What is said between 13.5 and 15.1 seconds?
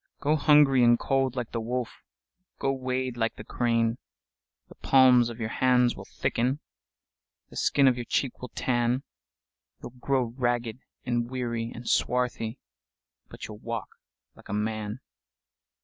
'll walk like a man!